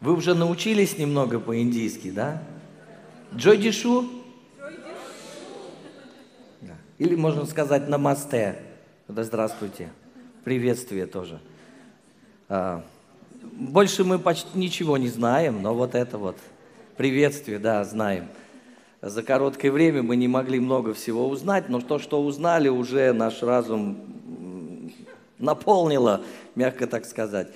[0.00, 2.42] Вы уже научились немного по-индийски, да?
[3.34, 4.08] Джой Дишу?
[6.62, 6.74] Да.
[6.98, 8.56] Или можно сказать намасте.
[9.08, 9.90] Да здравствуйте.
[10.42, 11.38] Приветствие тоже.
[12.48, 12.82] А,
[13.52, 16.36] больше мы почти ничего не знаем, но вот это вот
[16.96, 18.26] приветствие, да, знаем.
[19.02, 23.42] За короткое время мы не могли много всего узнать, но то, что узнали, уже наш
[23.42, 23.98] разум
[25.38, 26.22] наполнило,
[26.54, 27.48] мягко так сказать.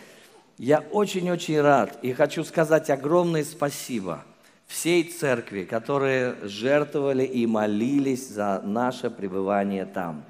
[0.59, 4.25] Я очень-очень рад и хочу сказать огромное спасибо
[4.67, 10.25] всей церкви, которые жертвовали и молились за наше пребывание там.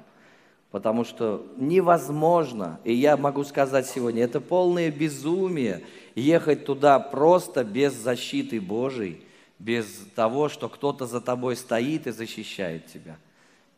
[0.71, 5.83] Потому что невозможно, и я могу сказать сегодня, это полное безумие
[6.15, 9.21] ехать туда просто без защиты Божией,
[9.59, 9.85] без
[10.15, 13.15] того, что кто-то за тобой стоит и защищает тебя.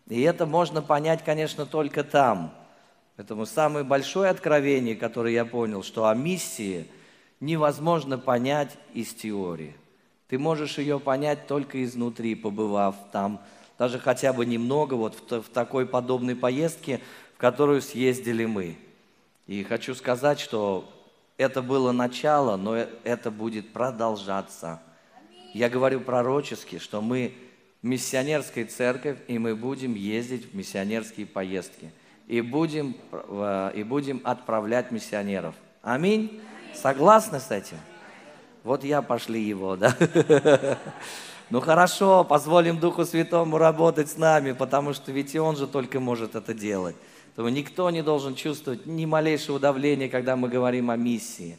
[0.07, 2.53] И это можно понять, конечно, только там.
[3.17, 6.85] Поэтому самое большое откровение, которое я понял, что о миссии
[7.39, 9.75] невозможно понять из теории.
[10.29, 13.41] Ты можешь ее понять только изнутри, побывав там,
[13.79, 17.01] даже хотя бы немного вот в, в такой подобной поездке,
[17.35, 18.77] в которую съездили мы.
[19.47, 20.87] И хочу сказать, что
[21.37, 24.81] это было начало, но э, это будет продолжаться.
[25.53, 27.33] Я говорю пророчески, что мы
[27.81, 31.91] миссионерская церковь, и мы будем ездить в миссионерские поездки.
[32.27, 35.55] И будем, э, и будем отправлять миссионеров.
[35.81, 36.41] Аминь.
[36.73, 37.77] Согласны с этим?
[38.63, 39.95] Вот я пошли его, да.
[41.49, 46.01] Ну хорошо, позволим Духу Святому работать с нами, потому что ведь и Он же только
[46.01, 46.97] может это делать.
[47.37, 51.57] Поэтому никто не должен чувствовать ни малейшего давления, когда мы говорим о миссии.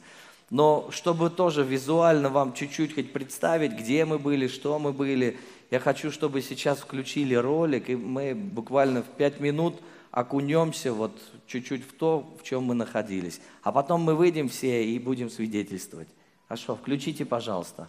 [0.51, 5.39] Но чтобы тоже визуально вам чуть-чуть хоть представить, где мы были, что мы были,
[5.71, 9.81] я хочу, чтобы сейчас включили ролик, и мы буквально в пять минут
[10.11, 11.13] окунемся вот
[11.47, 13.41] чуть-чуть в то, в чем мы находились.
[13.63, 16.09] А потом мы выйдем все и будем свидетельствовать.
[16.49, 17.89] Хорошо, включите, пожалуйста.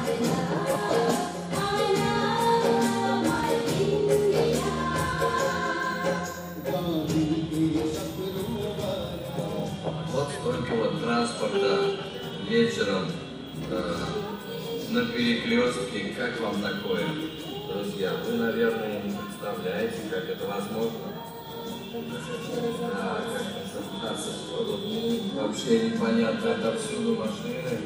[11.51, 11.97] транспорта
[12.47, 13.11] вечером
[13.69, 13.95] э,
[14.89, 16.13] на перекрестке.
[16.17, 17.05] Как вам такое,
[17.71, 18.13] друзья?
[18.25, 20.99] Вы, наверное, не представляете, как это возможно.
[22.93, 23.81] Да, как это
[25.35, 27.81] вообще непонятно отовсюду машины.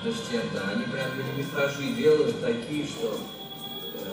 [0.00, 0.68] Это ж чем-то.
[0.70, 3.18] Они прям миллиметражи делают такие, что
[3.94, 4.06] э,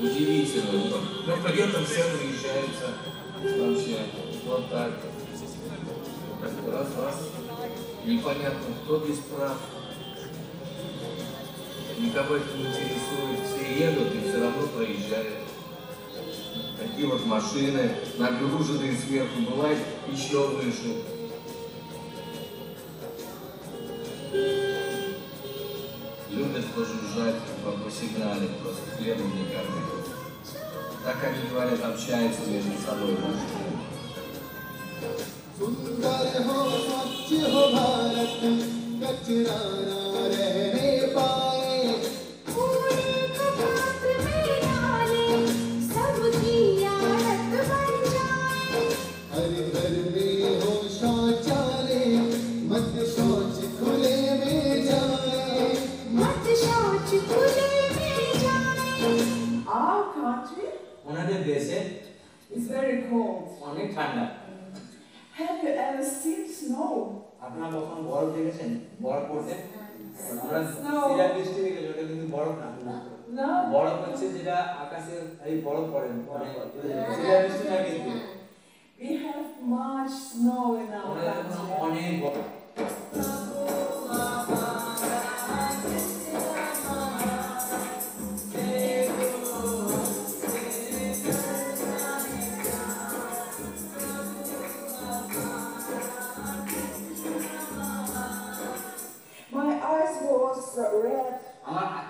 [0.00, 1.00] удивительно.
[1.26, 2.94] Но при этом все выезжаются
[3.42, 3.98] вообще
[4.44, 4.70] вот.
[4.70, 4.92] Так
[6.72, 7.28] раз, раз.
[8.04, 9.58] Непонятно, кто без прав.
[11.98, 13.46] Никого это не интересует.
[13.46, 15.38] Все едут и все равно проезжают.
[16.78, 19.78] Такие вот машины, нагруженные сверху, бывает
[20.10, 21.02] еще выше.
[26.30, 29.99] Любят пожужжать по сигнале, просто хлебом не кормят
[31.04, 33.16] так они говорят, общаются между собой.
[35.58, 38.40] सुंदर हो स्वच्छ हो भारत
[39.02, 39.58] कचरा
[39.88, 40.89] ना
[63.96, 64.24] ঠান্ডা।
[65.38, 66.94] Have you ever seen snow?
[67.44, 68.70] আপনারা কখন বরফ দেখেছেন?
[69.04, 69.54] বরফ পড়তে
[70.42, 72.68] আমরা সিরাপ বৃষ্টি দেখেছি ওটা কিন্তু বরফ না।
[73.74, 75.14] বরফ হচ্ছে যেটা আকাশে
[75.48, 76.46] এই বরফ পড়ে মানে
[77.44, 78.12] বৃষ্টি না কিন্তু।
[79.02, 81.70] We have much snow in our country.
[81.86, 82.38] অনেক বড়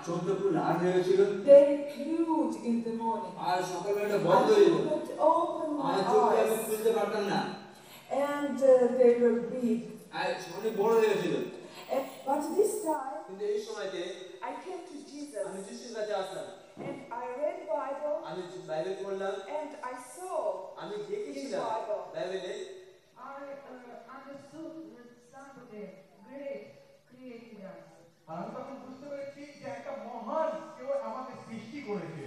[0.06, 1.20] চোখটা পুরো লাল হয়ে গেছিল
[1.52, 3.32] very glued in the morning.
[3.48, 7.24] আর সকালবেলাটা I বন্ধ হয়ে যেত couldn't open my আমার চোখটা আমি eyes, খুলতে পারতাম
[7.32, 7.40] না
[8.30, 9.78] and uh, they were big.
[10.18, 11.34] আর অনেক বড় হয়ে গেছিল
[11.88, 14.02] Uh, but this time, কিন্তু এই সময়তে
[14.50, 16.46] I came to Jesus, আমি যিশুর কাছে আসলাম
[16.86, 20.38] and I read Bible, আমি বাইবেল পড়লাম and I saw
[20.82, 22.00] আমি his দেখেছিলাম Bible.
[22.14, 22.52] বাইবেলে
[23.30, 23.38] I
[23.72, 25.84] uh, understood that somebody
[26.24, 26.64] great
[27.10, 27.82] created us.
[28.31, 32.21] আর আমি তখন বুঝতে পেরেছি যে একটা মহান কেউ আমাকে সৃষ্টি করেছে।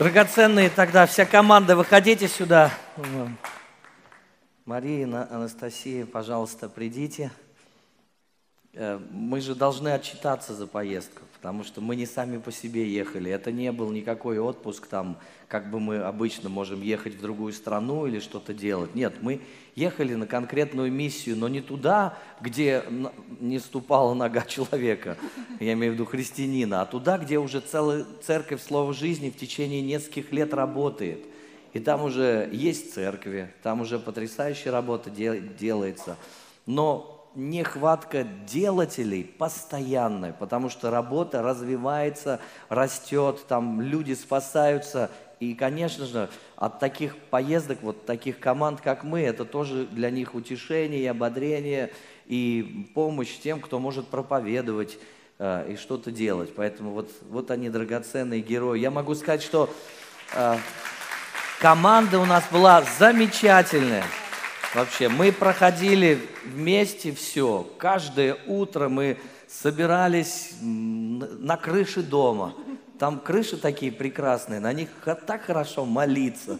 [0.00, 2.72] Драгоценные тогда, вся команда, выходите сюда.
[4.64, 7.30] Мария, На- Анастасия, пожалуйста, придите.
[8.72, 13.30] Э, Мы же должны отчитаться за поездку, потому что мы не сами по себе ехали.
[13.30, 15.16] Это не был никакой отпуск, там,
[15.48, 18.94] как бы мы обычно можем ехать в другую страну или что-то делать.
[18.94, 19.40] Нет, мы
[19.74, 22.84] ехали на конкретную миссию, но не туда, где
[23.40, 25.16] не ступала нога человека,
[25.60, 29.80] я имею в виду христианина, а туда, где уже целая церковь Слова Жизни в течение
[29.80, 31.24] нескольких лет работает.
[31.72, 36.18] И там уже есть церкви, там уже потрясающая работа де- делается.
[36.66, 45.10] Но нехватка делателей постоянная, потому что работа развивается, растет, там люди спасаются.
[45.38, 50.34] И, конечно же, от таких поездок, вот таких команд, как мы, это тоже для них
[50.34, 51.92] утешение, ободрение
[52.26, 54.98] и помощь тем, кто может проповедовать
[55.38, 56.54] э, и что-то делать.
[56.54, 58.80] Поэтому вот, вот они драгоценные герои.
[58.80, 59.72] Я могу сказать, что
[60.34, 60.56] э,
[61.58, 64.04] команда у нас была замечательная.
[64.72, 67.68] Вообще, мы проходили вместе все.
[67.76, 69.16] Каждое утро мы
[69.48, 72.54] собирались на крыше дома.
[72.96, 74.90] Там крыши такие прекрасные, на них
[75.26, 76.58] так хорошо молиться.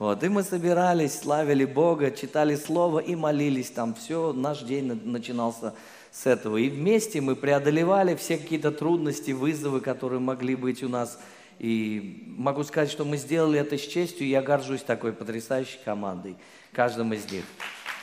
[0.00, 0.24] Вот.
[0.24, 3.94] И мы собирались, славили Бога, читали Слово и молились там.
[3.94, 5.74] Все, наш день на- начинался
[6.10, 6.56] с этого.
[6.56, 11.20] И вместе мы преодолевали все какие-то трудности, вызовы, которые могли быть у нас.
[11.60, 16.36] И могу сказать, что мы сделали это с честью, и я горжусь такой потрясающей командой,
[16.72, 17.44] каждым из них.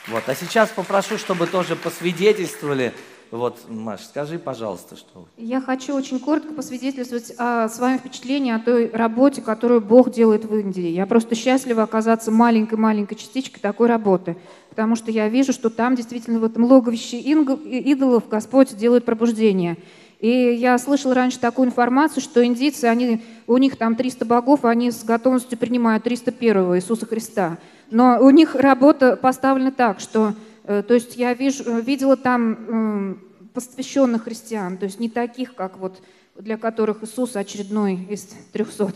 [0.08, 0.22] Вот.
[0.26, 2.94] А сейчас попрошу, чтобы тоже посвидетельствовали.
[3.30, 5.28] Вот, Маш, скажи, пожалуйста, что...
[5.36, 10.56] Я хочу очень коротко посвидетельствовать о своем впечатлении о той работе, которую Бог делает в
[10.56, 10.88] Индии.
[10.88, 14.36] Я просто счастлива оказаться маленькой-маленькой частичкой такой работы,
[14.68, 19.76] потому что я вижу, что там действительно в этом логовище идолов Господь делает пробуждение.
[20.18, 24.90] И я слышала раньше такую информацию, что индийцы, они, у них там 300 богов, они
[24.90, 27.58] с готовностью принимают 301 Иисуса Христа.
[27.90, 30.34] Но у них работа поставлена так, что
[30.70, 33.20] Э, То есть я вижу, э, видела там м,
[33.52, 36.00] посвященных христиан, то есть не таких, как вот
[36.38, 38.92] для которых Иисус очередной из 300.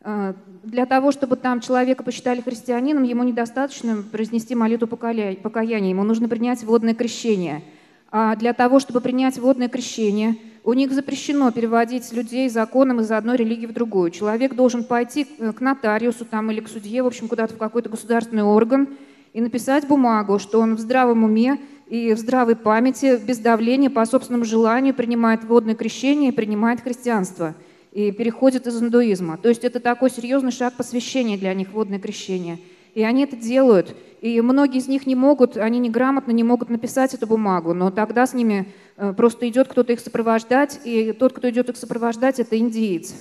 [0.00, 0.34] Э,
[0.64, 6.64] Для того, чтобы там человека посчитали христианином, ему недостаточно произнести молитву покаяния, ему нужно принять
[6.64, 7.62] водное крещение.
[8.10, 10.36] А для того, чтобы принять водное крещение,
[10.68, 14.10] у них запрещено переводить людей законом из одной религии в другую.
[14.10, 17.88] Человек должен пойти э, к нотариусу там, или к судье, в общем, куда-то в какой-то
[17.88, 18.86] государственный орган,
[19.32, 24.04] и написать бумагу, что он в здравом уме и в здравой памяти, без давления, по
[24.04, 27.54] собственному желанию принимает водное крещение и принимает христианство
[27.92, 29.38] и переходит из индуизма.
[29.38, 32.58] То есть это такой серьезный шаг посвящения для них, водное крещение.
[32.98, 33.94] И они это делают.
[34.20, 38.26] И многие из них не могут, они неграмотно не могут написать эту бумагу, но тогда
[38.26, 42.58] с ними э, просто идет кто-то их сопровождать, и тот, кто идет их сопровождать, это
[42.58, 43.14] индиец.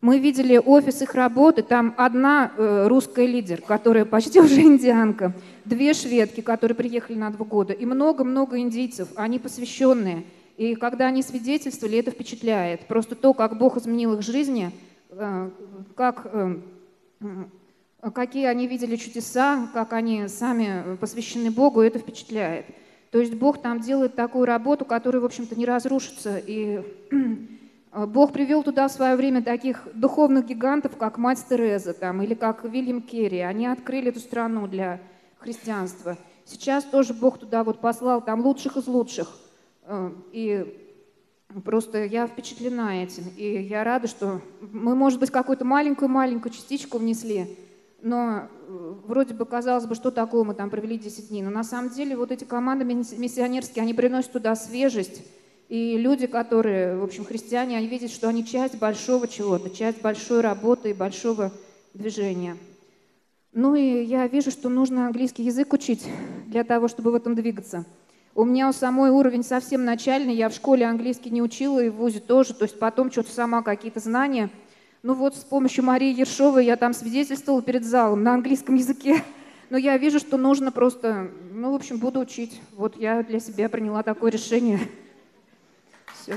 [0.00, 5.94] Мы видели офис их работы, там одна э, русская лидер, которая почти уже индианка, две
[5.94, 10.24] шведки, которые приехали на два года, и много-много индийцев, они посвященные.
[10.56, 12.88] И когда они свидетельствовали, это впечатляет.
[12.88, 14.72] Просто то, как Бог изменил их жизни,
[15.10, 15.50] э,
[15.94, 16.26] как,
[18.14, 22.66] какие они видели чудеса, как они сами посвящены Богу, это впечатляет.
[23.10, 26.38] То есть Бог там делает такую работу, которая, в общем-то, не разрушится.
[26.38, 26.80] И
[27.92, 32.34] А, Бог привел туда в свое время таких духовных гигантов, как мать Тереза там, или
[32.34, 33.40] как Вильям Керри.
[33.40, 35.00] Они открыли эту страну для
[35.38, 36.16] христианства.
[36.44, 39.36] Сейчас тоже Бог туда вот послал там лучших из лучших.
[40.32, 40.88] И
[41.64, 43.24] просто я впечатлена этим.
[43.36, 47.56] И я рада, что мы, может быть, какую-то маленькую-маленькую частичку внесли,
[48.02, 51.42] но э, вроде бы казалось бы, что такого мы там провели 10 дней.
[51.42, 55.22] Но на самом деле вот эти команды миссионерские, они приносят туда свежесть,
[55.68, 60.40] и люди, которые, в общем, христиане, они видят, что они часть большого чего-то, часть большой
[60.40, 61.52] работы и большого
[61.94, 62.56] движения.
[63.52, 66.06] Ну и я вижу, что нужно английский язык учить
[66.46, 67.84] для того, чтобы в этом двигаться.
[68.34, 71.96] У меня у самой уровень совсем начальный, я в школе английский не учила и в
[71.96, 74.50] ВУЗе тоже, то есть потом что-то сама какие-то знания.
[75.02, 79.24] Ну вот с помощью Марии Ершовой я там свидетельствовала перед залом на английском языке.
[79.70, 82.60] Но я вижу, что нужно просто, ну, в общем, буду учить.
[82.72, 84.78] Вот я для себя приняла такое решение.
[86.12, 86.36] Все.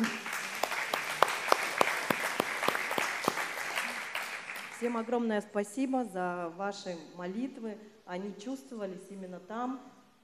[4.78, 7.78] Всем огромное спасибо за ваши молитвы.
[8.06, 9.82] Они чувствовались именно там,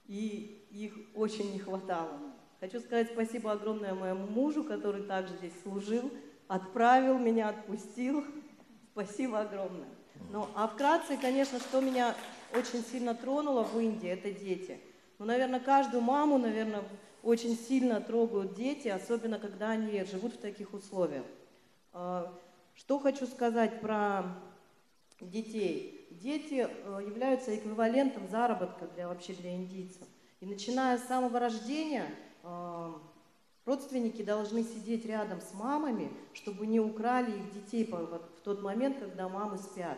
[0.08, 2.20] и их очень не хватало.
[2.62, 6.10] Хочу сказать спасибо огромное моему мужу, который также здесь служил,
[6.50, 8.26] отправил меня, отпустил.
[8.92, 9.88] Спасибо огромное.
[10.32, 12.14] Ну, а вкратце, конечно, что меня
[12.54, 14.82] очень сильно тронуло в Индии, это дети.
[15.20, 16.84] Ну, наверное, каждую маму, наверное,
[17.24, 21.26] очень сильно трогают дети, особенно когда они живут в таких условиях.
[21.94, 22.34] А,
[22.76, 24.24] что хочу сказать про
[25.22, 26.08] детей.
[26.12, 30.08] Дети э, являются эквивалентом заработка для, вообще для индийцев.
[30.40, 32.06] И начиная с самого рождения
[32.44, 33.00] а,
[33.70, 39.30] родственники должны сидеть рядом с мамами, чтобы не украли их детей в тот момент, когда
[39.30, 39.98] мамы спят.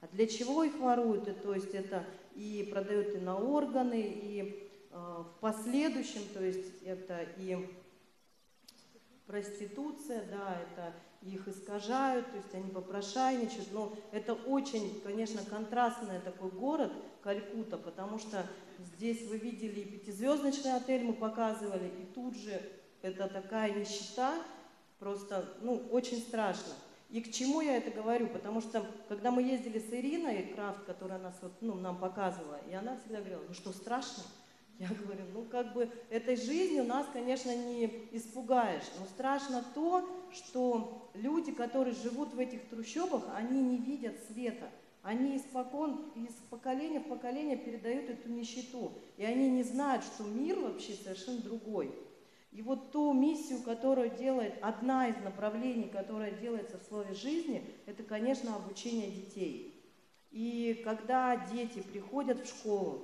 [0.00, 1.42] А для чего их воруют?
[1.42, 7.24] То есть это и продают и на органы, и Э, в последующем, то есть это
[7.36, 7.68] и
[9.26, 16.50] проституция, да, это их искажают, то есть они попрошайничают, но это очень, конечно, контрастный такой
[16.50, 18.44] город, Калькута, потому что
[18.96, 22.60] здесь вы видели и пятизвездочный отель мы показывали, и тут же
[23.02, 24.34] это такая нищета,
[24.98, 26.72] просто, ну, очень страшно.
[27.10, 28.28] И к чему я это говорю?
[28.28, 32.74] Потому что, когда мы ездили с Ириной Крафт, которая нас вот, ну, нам показывала, и
[32.74, 34.22] она всегда говорила, ну что, страшно?
[34.78, 41.10] Я говорю, ну как бы этой жизнью нас, конечно, не испугаешь, но страшно то, что
[41.12, 44.70] люди, которые живут в этих трущобах, они не видят света.
[45.02, 48.92] Они испокон, из поколения в поколение передают эту нищету.
[49.16, 51.94] И они не знают, что мир вообще совершенно другой.
[52.52, 58.02] И вот ту миссию, которую делает, одна из направлений, которая делается в слове жизни, это,
[58.02, 59.80] конечно, обучение детей.
[60.32, 63.02] И когда дети приходят в школу,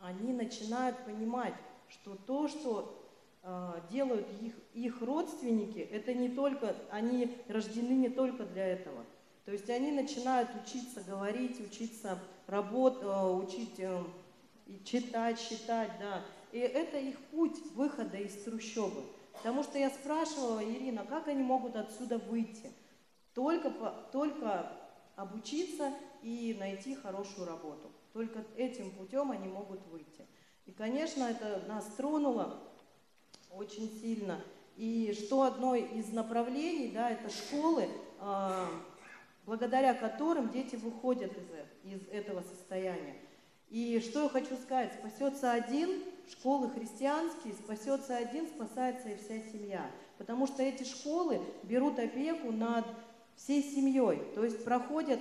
[0.00, 1.54] они начинают понимать,
[1.88, 3.08] что то, что
[3.42, 9.04] э, делают их, их родственники, это не только, они рождены не только для этого.
[9.44, 12.18] То есть они начинают учиться говорить, учиться
[12.48, 14.02] работать, э, учить э,
[14.84, 16.22] читать, считать, да.
[16.52, 19.02] И это их путь выхода из трущобы.
[19.32, 22.70] Потому что я спрашивала, Ирина, как они могут отсюда выйти?
[23.34, 23.70] Только,
[24.12, 24.70] только
[25.16, 25.92] обучиться
[26.22, 27.90] и найти хорошую работу.
[28.12, 30.26] Только этим путем они могут выйти.
[30.66, 32.58] И, конечно, это нас тронуло
[33.50, 34.40] очень сильно.
[34.76, 37.88] И что одно из направлений, да, это школы,
[38.20, 38.66] э,
[39.44, 41.32] благодаря которым дети выходят
[41.84, 43.16] из, из этого состояния.
[43.72, 49.90] И что я хочу сказать, спасется один, школы христианские, спасется один, спасается и вся семья.
[50.18, 52.84] Потому что эти школы берут опеку над
[53.34, 55.18] всей семьей, то есть проходят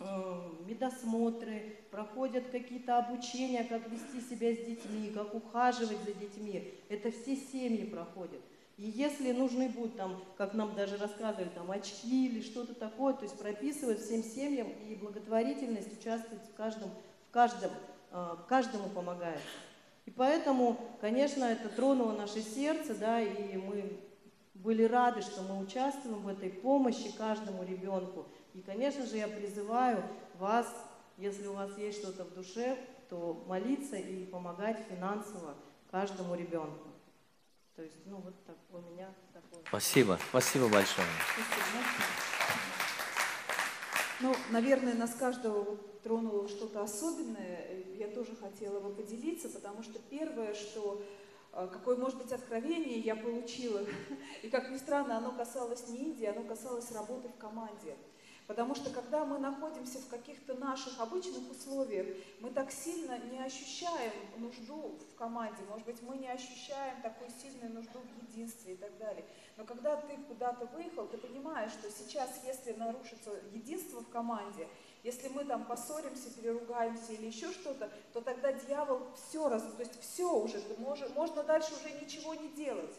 [0.00, 6.72] Э, медосмотры, проходят какие-то обучения, как вести себя с детьми, как ухаживать за детьми.
[6.88, 8.40] Это все семьи проходят.
[8.76, 13.24] И если нужны будут там, как нам даже рассказывали, там очки или что-то такое, то
[13.24, 16.90] есть прописывают всем семьям, и благотворительность участвует в каждом,
[17.28, 17.70] в каждом,
[18.10, 19.40] э, каждому помогает.
[20.06, 24.00] И поэтому, конечно, это тронуло наше сердце, да, и мы
[24.54, 28.26] были рады, что мы участвуем в этой помощи каждому ребенку.
[28.54, 30.02] И, конечно же, я призываю
[30.38, 30.66] вас,
[31.16, 32.76] если у вас есть что-то в душе,
[33.08, 35.54] то молиться и помогать финансово
[35.90, 36.88] каждому ребенку.
[37.76, 39.62] То есть, ну вот так у меня такое.
[39.68, 41.06] Спасибо, спасибо большое.
[44.20, 47.84] Ну, наверное, нас каждого тронуло что-то особенное.
[47.94, 51.00] Я тоже хотела бы поделиться, потому что первое, что
[51.52, 53.84] э, какое, может быть, откровение я получила,
[54.42, 57.96] и, как ни странно, оно касалось не Индии, оно касалось работы в команде.
[58.48, 62.06] Потому что когда мы находимся в каких-то наших обычных условиях,
[62.40, 65.62] мы так сильно не ощущаем нужду в команде.
[65.68, 69.22] Может быть, мы не ощущаем такую сильную нужду в единстве и так далее.
[69.58, 74.66] Но когда ты куда-то выехал, ты понимаешь, что сейчас, если нарушится единство в команде,
[75.04, 80.00] если мы там поссоримся, переругаемся или еще что-то, то тогда дьявол все раз, то есть
[80.00, 80.58] все уже,
[81.14, 82.96] можно дальше уже ничего не делать.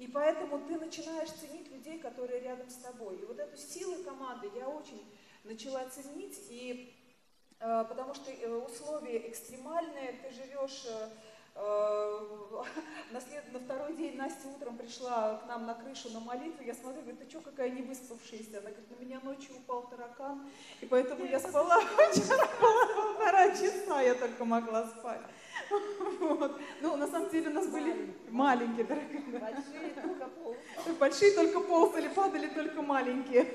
[0.00, 3.18] И поэтому ты начинаешь ценить людей, которые рядом с тобой.
[3.18, 5.04] И вот эту силу команды я очень
[5.44, 6.94] начала ценить, и,
[7.60, 10.86] э, потому что э, условия экстремальные, ты живешь...
[10.86, 11.10] Э,
[11.54, 12.62] э
[13.10, 13.52] на, след...
[13.52, 16.64] на второй день Настя утром пришла к нам на крышу на молитву.
[16.64, 18.58] Я смотрю, говорит, ты что, какая не выспавшаяся?
[18.58, 20.48] Она говорит, на меня ночью упал таракан,
[20.80, 21.78] и поэтому я спала,
[22.14, 25.20] спала полтора часа, я только могла спать.
[26.20, 26.60] Вот.
[26.80, 29.20] Ну, на самом деле у нас были маленькие, дорогие.
[29.20, 30.98] Большие только ползали.
[30.98, 33.46] Большие только ползали, падали только маленькие.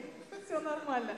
[0.45, 1.15] Все нормально.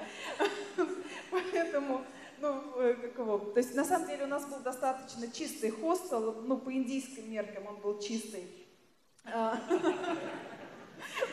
[1.32, 2.04] Поэтому,
[2.40, 3.54] ну, э, какого?
[3.54, 7.68] То есть, на самом деле, у нас был достаточно чистый хостел, ну, по индийским меркам
[7.68, 8.46] он был чистый.
[9.26, 9.60] А,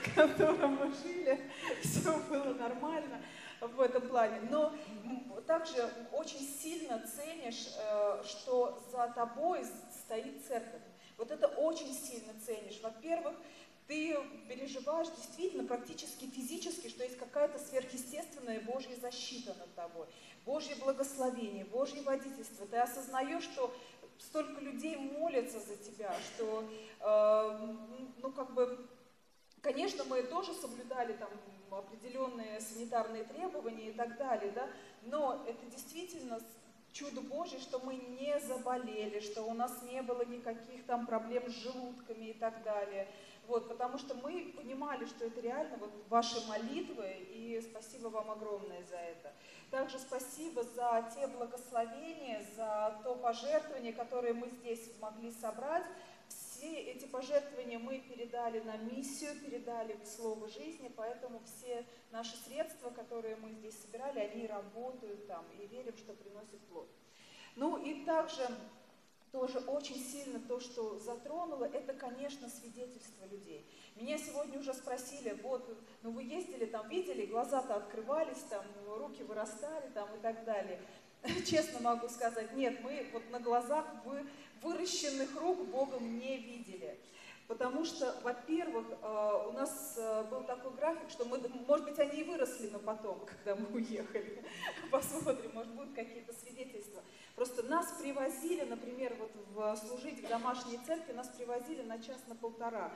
[0.02, 1.40] в котором мы жили,
[1.82, 3.20] все было нормально
[3.68, 4.40] в этом плане.
[4.50, 4.74] Но
[5.46, 9.64] также очень сильно ценишь, э, что за тобой
[10.04, 10.82] стоит церковь.
[11.16, 12.80] Вот это очень сильно ценишь.
[12.82, 13.34] Во-первых,
[13.86, 14.16] ты
[14.48, 20.06] переживаешь действительно практически физически, что есть какая-то сверхъестественная Божья защита над тобой,
[20.46, 22.66] Божье благословение, Божье водительство.
[22.66, 23.74] Ты осознаешь, что
[24.18, 26.64] столько людей молятся за тебя, что,
[27.00, 27.74] э,
[28.22, 28.88] ну, как бы,
[29.60, 31.28] конечно, мы тоже соблюдали там
[31.78, 34.68] определенные санитарные требования и так далее, да,
[35.02, 36.40] но это действительно
[36.92, 41.54] чудо Божье, что мы не заболели, что у нас не было никаких там проблем с
[41.54, 43.08] желудками и так далее.
[43.46, 48.82] Вот, потому что мы понимали, что это реально вот ваши молитвы, и спасибо вам огромное
[48.84, 49.32] за это.
[49.70, 55.84] Также спасибо за те благословения, за то пожертвование, которое мы здесь могли собрать
[56.64, 62.88] все эти пожертвования мы передали на миссию, передали в Слово жизни, поэтому все наши средства,
[62.90, 66.88] которые мы здесь собирали, они работают там, и верим, что приносят плод.
[67.56, 68.48] Ну и также
[69.30, 73.66] тоже очень сильно то, что затронуло, это, конечно, свидетельство людей.
[73.96, 75.68] Меня сегодня уже спросили, вот,
[76.02, 80.80] ну вы ездили там, видели, глаза-то открывались, там, руки вырастали там и так далее.
[81.46, 84.26] Честно могу сказать, нет, мы вот на глазах вы
[84.64, 86.98] выращенных рук Богом не видели.
[87.46, 92.22] Потому что, во-первых, э, у нас э, был такой график, что мы, может быть, они
[92.22, 94.42] и выросли, но потом, когда мы уехали,
[94.90, 97.02] посмотрим, может, будут какие-то свидетельства.
[97.36, 102.34] Просто нас привозили, например, вот в, служить в домашней церкви, нас привозили на час, на
[102.34, 102.90] полтора.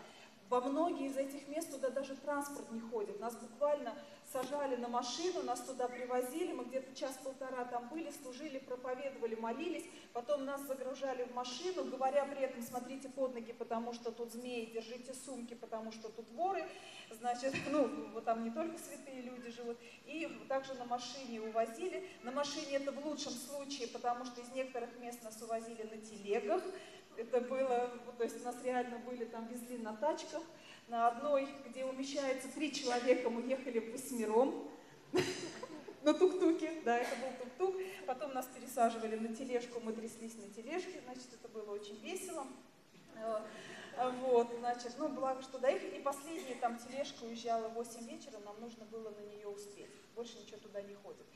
[0.49, 3.21] Во многие из этих мест туда даже транспорт не ходит.
[3.21, 3.95] Нас буквально
[4.33, 10.45] сажали на машину, нас туда привозили, мы где-то час-полтора там были, служили, проповедовали, молились, потом
[10.45, 15.15] нас загружали в машину, говоря при этом, смотрите под ноги, потому что тут змеи, держите
[15.15, 16.65] сумки, потому что тут воры,
[17.11, 22.31] значит, ну, вот там не только святые люди живут, и также на машине увозили, на
[22.31, 26.63] машине это в лучшем случае, потому что из некоторых мест нас увозили на телегах,
[27.19, 30.43] это было, то есть нас реально были там, везли на тачках,
[30.87, 34.69] на одной, где умещается три человека, мы ехали восьмером
[36.03, 37.83] на тук-туке, да, это был тук-тук.
[38.07, 42.47] Потом нас пересаживали на тележку, мы тряслись на тележке, значит, это было очень весело.
[43.17, 43.41] Э,
[44.21, 45.99] вот, значит, ну, благо, что доехали.
[45.99, 49.91] И последняя там тележка уезжала в 8 вечера, нам нужно было на нее успеть.
[50.15, 51.27] Больше ничего туда не ходит.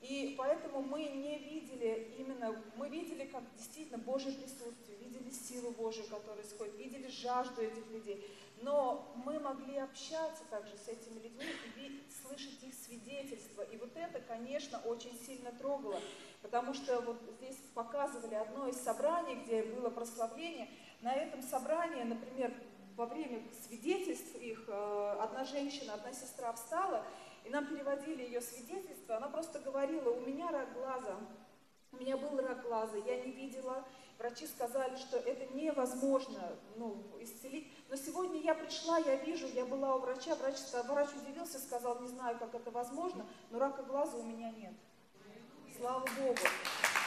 [0.00, 6.06] И поэтому мы не видели именно, мы видели как действительно Божье присутствие, видели силу Божию,
[6.08, 8.26] которая исходит, видели жажду этих людей.
[8.62, 13.62] Но мы могли общаться также с этими людьми и слышать их свидетельства.
[13.62, 16.00] И вот это, конечно, очень сильно трогало,
[16.42, 20.68] потому что вот здесь показывали одно из собраний, где было прославление.
[21.02, 22.52] На этом собрании, например,
[22.96, 27.06] во время свидетельств их, э, одна женщина, одна сестра встала,
[27.44, 31.16] и нам переводили ее свидетельство, она просто говорила, у меня рак глаза,
[31.92, 33.84] У меня был рак глаза, я не видела.
[34.18, 37.72] Врачи сказали, что это невозможно ну, исцелить.
[37.88, 42.08] Но сегодня я пришла, я вижу, я была у врача, врач, врач удивился, сказал, не
[42.08, 44.74] знаю, как это возможно, но рака глаза у меня нет.
[45.78, 46.36] Слава Богу.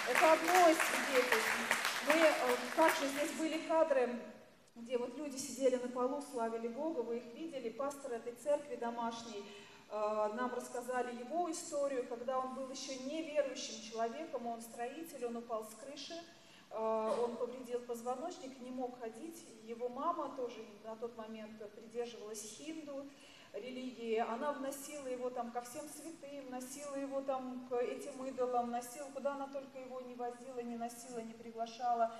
[0.09, 1.83] Это одно из свидетельств.
[2.07, 4.19] Мы э, также здесь были кадры,
[4.75, 9.45] где вот люди сидели на полу, славили Бога, вы их видели, пастор этой церкви домашней,
[10.35, 15.75] нам рассказали его историю, когда он был еще неверующим человеком, он строитель, он упал с
[15.75, 16.15] крыши,
[16.71, 19.45] э, он повредил позвоночник, не мог ходить.
[19.63, 23.05] Его мама тоже на тот момент придерживалась хинду,
[23.53, 29.09] религии, она вносила его там ко всем святым, носила его там к этим идолам, носила,
[29.13, 32.11] куда она только его не возила, не носила, не приглашала.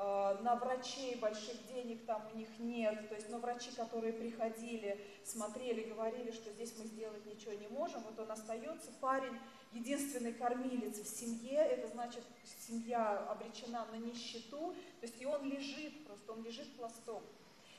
[0.00, 5.04] Э, на врачей больших денег там у них нет, то есть, но врачи, которые приходили,
[5.24, 9.36] смотрели, говорили, что здесь мы сделать ничего не можем, вот он остается, парень,
[9.72, 16.06] единственный кормилец в семье, это значит, семья обречена на нищету, то есть и он лежит
[16.06, 17.24] просто, он лежит пластом.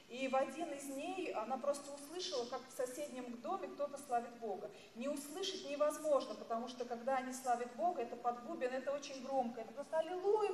[0.09, 4.71] И в один из дней она просто услышала, как в соседнем доме кто-то славит Бога.
[4.95, 9.61] Не услышать невозможно, потому что когда они славят Бога, это под бубен, это очень громко.
[9.61, 10.48] Это просто аллилуйя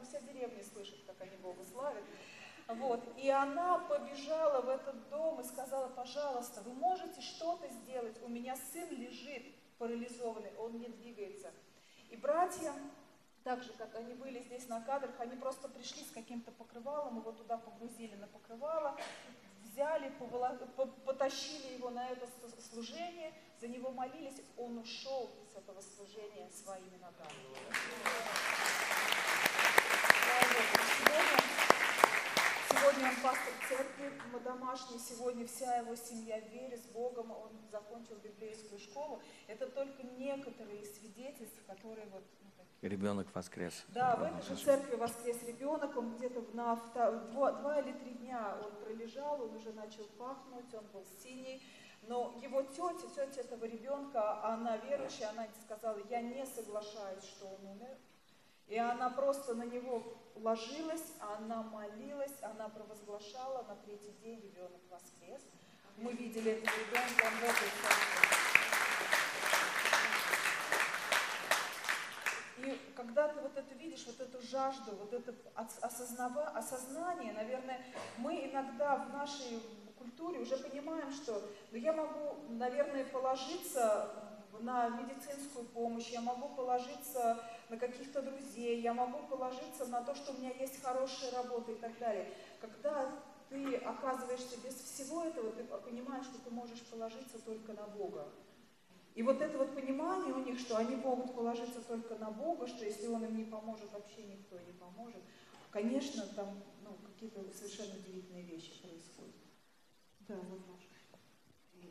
[0.00, 2.04] там вся деревня слышит, как они Бога славят.
[2.68, 3.00] Вот.
[3.16, 8.56] И она побежала в этот дом и сказала, пожалуйста, вы можете что-то сделать, у меня
[8.72, 9.42] сын лежит
[9.78, 11.50] парализованный, он не двигается.
[12.10, 12.72] И братья
[13.44, 17.32] так же, как они были здесь на кадрах, они просто пришли с каким-то покрывалом, его
[17.32, 18.96] туда погрузили на покрывало,
[19.64, 20.12] взяли,
[21.06, 22.28] потащили его на это
[22.70, 28.49] служение, за него молились, он ушел с этого служения своими ногами.
[32.70, 34.10] Сегодня он пастор церкви
[34.44, 39.20] домашний, сегодня вся его семья в вере с Богом, он закончил библейскую школу.
[39.46, 42.24] Это только некоторые свидетельства, которые вот
[42.82, 43.84] Ребенок воскрес.
[43.88, 46.76] Да, в этой же церкви воскрес ребенок, он где-то на
[47.30, 51.62] два, два или три дня он пролежал, он уже начал пахнуть, он был синий.
[52.04, 57.66] Но его тетя, тетя этого ребенка, она верующая, она сказала, я не соглашаюсь, что он
[57.66, 57.98] умер.
[58.70, 60.02] И она просто на него
[60.36, 65.42] ложилась, она молилась, она провозглашала, на третий день ребенок воскрес.
[65.96, 68.30] Мы видели этого ребенка, он в этой церкви.
[72.58, 75.34] И когда ты вот это видишь, вот эту жажду, вот это
[75.82, 77.84] осознава, осознание, наверное,
[78.18, 79.60] мы иногда в нашей
[79.98, 84.29] культуре уже понимаем, что ну, я могу, наверное, положиться
[84.62, 90.32] на медицинскую помощь, я могу положиться на каких-то друзей, я могу положиться на то, что
[90.32, 92.32] у меня есть хорошая работа и так далее.
[92.60, 93.10] Когда
[93.48, 98.28] ты оказываешься без всего этого, ты понимаешь, что ты можешь положиться только на Бога.
[99.14, 102.84] И вот это вот понимание у них, что они могут положиться только на Бога, что
[102.84, 105.22] если Он им не поможет, вообще никто не поможет,
[105.70, 109.34] конечно, там ну, какие-то совершенно удивительные вещи происходят.
[110.28, 110.60] Да, вот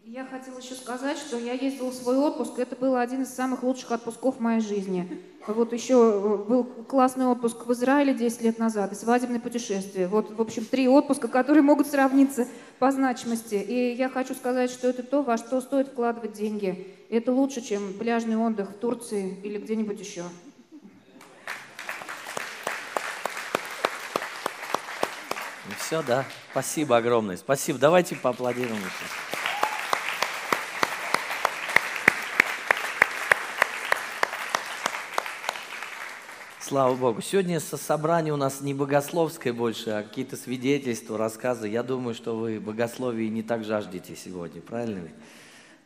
[0.05, 2.57] я хотела еще сказать, что я ездила в свой отпуск.
[2.57, 5.21] Это был один из самых лучших отпусков в моей жизни.
[5.45, 10.07] Вот еще э, был классный отпуск в Израиле 10 лет назад и свадебное путешествие.
[10.07, 12.47] Вот, в общем, три отпуска, которые могут сравниться
[12.79, 13.55] по значимости.
[13.55, 16.87] И я хочу сказать, что это то, во что стоит вкладывать деньги.
[17.09, 20.23] Это лучше, чем пляжный отдых в Турции или где-нибудь еще.
[25.67, 26.25] Ну все, да.
[26.51, 27.37] Спасибо огромное.
[27.37, 27.77] Спасибо.
[27.77, 28.81] Давайте поаплодируем.
[36.69, 37.19] Слава Богу.
[37.23, 41.67] Сегодня со собрание у нас не богословское больше, а какие-то свидетельства, рассказы.
[41.67, 45.15] Я думаю, что вы богословии не так жаждете сегодня, правильно ведь?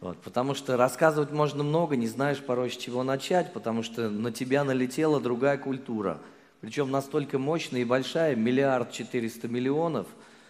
[0.01, 4.33] Вот, потому что рассказывать можно много, не знаешь порой с чего начать, потому что на
[4.33, 6.19] тебя налетела другая культура.
[6.59, 10.07] Причем настолько мощная и большая, миллиард четыреста миллионов,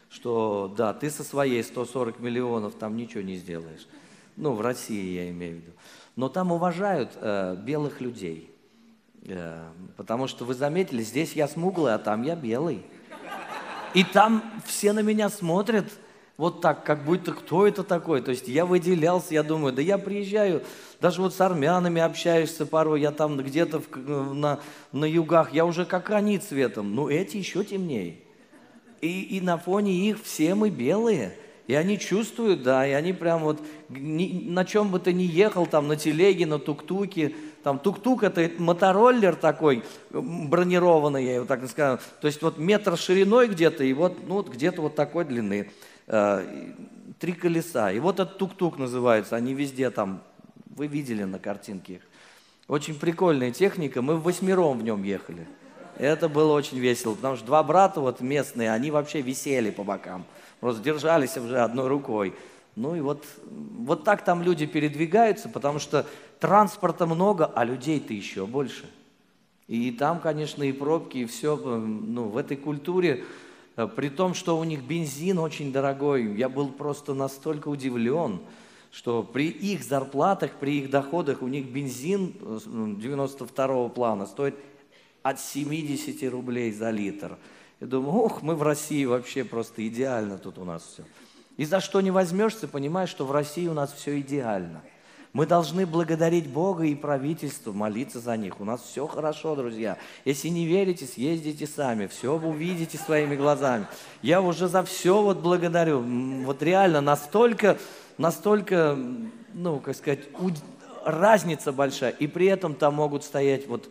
[0.09, 3.87] что да, ты со своей 140 миллионов там ничего не сделаешь.
[4.35, 5.71] Ну, в России я имею в виду.
[6.15, 8.49] Но там уважают э, белых людей–
[9.97, 12.83] потому что вы заметили, здесь я смуглый, а там я белый.
[13.93, 15.85] И там все на меня смотрят
[16.35, 18.21] вот так, как будто кто это такой.
[18.21, 20.63] То есть я выделялся, я думаю, да я приезжаю,
[20.99, 24.59] даже вот с армянами общаешься порой, я там где-то на,
[24.91, 28.17] на югах, я уже как они цветом, ну эти еще темнее.
[29.01, 31.37] И, и на фоне их все мы белые.
[31.67, 35.65] И они чувствуют, да, и они прям вот ни, на чем бы ты ни ехал,
[35.65, 37.33] там на телеге, на тук-туке,
[37.63, 41.99] там тук-тук это мотороллер такой бронированный, я его так скажу.
[42.19, 45.71] То есть вот метр шириной где-то и вот, ну, вот где-то вот такой длины.
[46.07, 46.43] Э,
[47.19, 47.91] три колеса.
[47.91, 49.37] И вот этот тук-тук называется.
[49.37, 50.21] Они везде там,
[50.75, 52.01] вы видели на картинке их.
[52.67, 54.01] Очень прикольная техника.
[54.01, 55.47] Мы восьмером в нем ехали.
[55.97, 60.25] Это было очень весело, потому что два брата вот местные, они вообще висели по бокам.
[60.59, 62.33] Просто держались уже одной рукой.
[62.75, 66.07] Ну и вот, вот так там люди передвигаются, потому что
[66.43, 68.83] транспорта много, а людей-то еще больше.
[69.69, 71.55] И там, конечно, и пробки, и все.
[71.55, 73.23] Ну, в этой культуре,
[73.77, 78.41] э, при том, что у них бензин очень дорогой, я был просто настолько удивлен,
[78.91, 84.55] что при их зарплатах, при их доходах у них бензин 92-го э, плана стоит
[85.21, 87.37] от 70 рублей за литр.
[87.79, 91.05] Я думаю, ох, мы в России вообще просто идеально тут у нас все.
[91.55, 94.81] И за что не возьмешься, понимаешь, что в России у нас все идеально.
[95.33, 98.61] Мы должны благодарить Бога и правительство, молиться за них.
[98.61, 99.97] У нас все хорошо, друзья.
[100.25, 103.87] Если не верите, съездите сами, все увидите своими глазами.
[104.21, 106.01] Я уже за все вот благодарю.
[106.45, 107.79] Вот реально настолько,
[108.19, 108.95] настолько,
[109.53, 110.19] ну, как сказать,
[111.03, 112.11] разница большая.
[112.11, 113.89] И при этом там могут стоять вот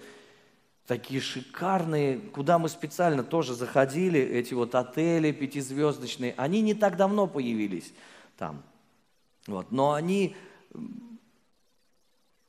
[0.87, 7.27] такие шикарные, куда мы специально тоже заходили, эти вот отели пятизвездочные, они не так давно
[7.27, 7.93] появились
[8.39, 8.63] там.
[9.47, 10.37] Вот, но они,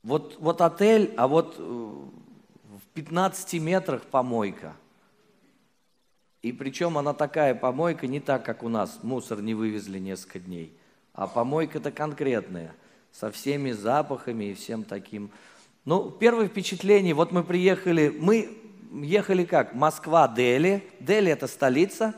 [0.04, 4.74] вот, вот отель, а вот э, в 15 метрах помойка.
[6.42, 10.76] И причем она такая помойка, не так, как у нас, мусор не вывезли несколько дней,
[11.14, 12.74] а помойка-то конкретная,
[13.12, 15.30] со всеми запахами и всем таким.
[15.86, 18.58] Ну, первое впечатление, вот мы приехали, мы
[18.92, 19.74] ехали как?
[19.74, 20.84] Москва, Дели.
[21.00, 22.14] Дели это столица.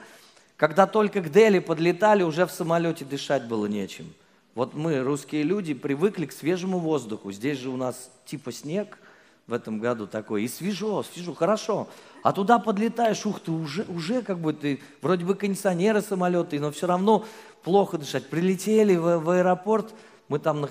[0.56, 4.12] Когда только к Дели подлетали, уже в самолете дышать было нечем.
[4.56, 7.30] Вот мы, русские люди, привыкли к свежему воздуху.
[7.30, 8.98] Здесь же у нас типа снег
[9.46, 10.44] в этом году такой.
[10.44, 11.88] И свежо, свежо, хорошо.
[12.22, 16.70] А туда подлетаешь, ух ты, уже, уже как бы ты, вроде бы кондиционеры самолеты, но
[16.70, 17.26] все равно
[17.64, 18.30] плохо дышать.
[18.30, 19.92] Прилетели в, в аэропорт,
[20.28, 20.70] мы там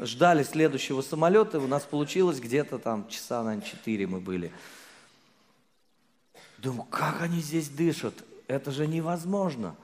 [0.00, 4.50] ждали следующего самолета, у нас получилось где-то там часа, наверное, 4 мы были.
[6.56, 8.14] Думаю, как они здесь дышат?
[8.48, 9.76] Это же невозможно.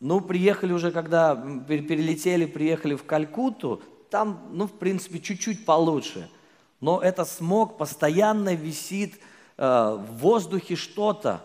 [0.00, 6.30] Ну, приехали уже, когда перелетели, приехали в Калькутту, там, ну, в принципе, чуть-чуть получше.
[6.80, 9.14] Но это смог постоянно висит
[9.56, 11.42] э, в воздухе что-то,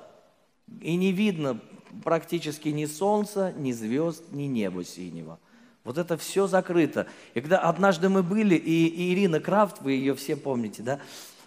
[0.82, 1.60] и не видно
[2.04, 5.40] практически ни солнца, ни звезд, ни неба синего.
[5.84, 7.08] Вот это все закрыто.
[7.34, 11.00] И когда однажды мы были, и, и Ирина Крафт, вы ее все помните, да?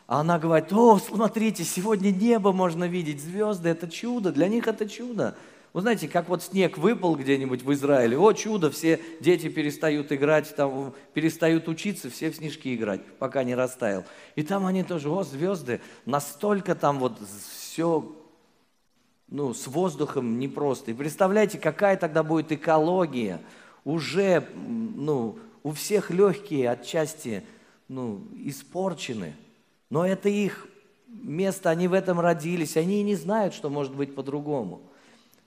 [0.07, 5.37] Она говорит, о, смотрите, сегодня небо можно видеть, звезды, это чудо, для них это чудо.
[5.75, 10.55] Вы знаете, как вот снег выпал где-нибудь в Израиле, о, чудо, все дети перестают играть,
[10.55, 14.05] там, перестают учиться, все в снежки играть, пока не растаял.
[14.37, 17.19] И там они тоже, о, звезды, настолько там вот
[17.59, 18.15] все
[19.27, 20.93] ну, с воздухом непросто.
[20.93, 23.41] И представляете, какая тогда будет экология,
[23.85, 27.43] уже ну, у всех легкие отчасти
[27.89, 29.35] ну, испорчены.
[29.91, 30.69] Но это их
[31.09, 34.81] место, они в этом родились, они и не знают, что может быть по-другому.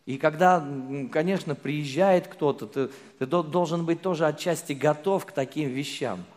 [0.07, 0.67] И когда,
[1.11, 2.89] конечно, приезжает кто-то, ты,
[3.19, 6.25] ты должен быть тоже отчасти готов к таким вещам–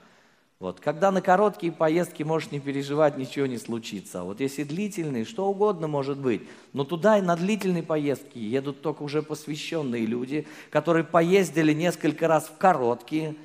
[0.61, 0.79] вот.
[0.79, 4.21] Когда на короткие поездки можешь не переживать, ничего не случится.
[4.21, 6.43] А вот если длительные, что угодно может быть.
[6.75, 12.45] Но туда и на длительные поездки едут только уже посвященные люди, которые поездили несколько раз
[12.45, 13.37] в короткие,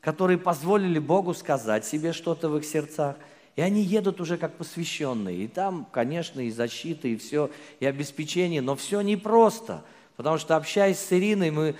[0.00, 3.14] которые позволили Богу сказать себе что-то в их сердцах.
[3.56, 5.44] И они едут уже как посвященные.
[5.44, 9.82] И там, конечно, и защита, и все, и обеспечение, но все непросто.
[10.16, 11.74] Потому что общаясь с Ириной, мы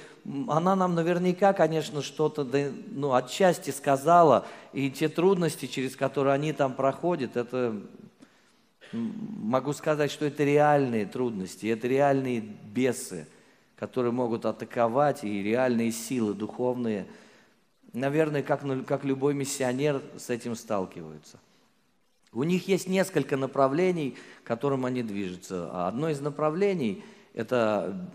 [0.48, 2.44] она нам наверняка, конечно, что-то
[2.90, 7.80] ну, отчасти сказала, и те трудности, через которые они там проходят, это,
[8.92, 13.28] могу сказать, что это реальные трудности, это реальные бесы,
[13.76, 17.06] которые могут атаковать, и реальные силы духовные.
[17.92, 21.38] Наверное, как, как любой миссионер с этим сталкиваются.
[22.36, 25.88] У них есть несколько направлений, которым они движутся.
[25.88, 27.02] Одно из направлений–
[27.34, 28.08] это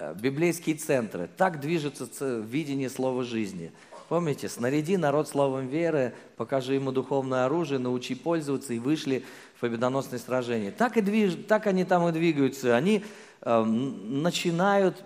[0.00, 1.28] Э, библейские центры.
[1.36, 3.70] Так движется видение слова жизни.
[4.08, 9.24] Помните, снаряди народ словом веры, покажи ему духовное оружие, научи пользоваться и вышли
[9.56, 10.72] в победоносное сражение.
[10.72, 11.36] Так, и движ...
[11.46, 12.74] так они там и двигаются.
[12.74, 13.04] Они
[13.42, 15.04] э, начинают,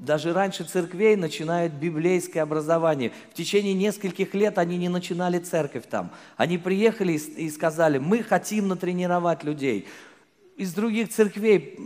[0.00, 3.12] даже раньше церквей, начинают библейское образование.
[3.30, 6.10] В течение нескольких лет они не начинали церковь там.
[6.36, 9.86] Они приехали и сказали, мы хотим натренировать людей.
[10.56, 11.78] Из других церквей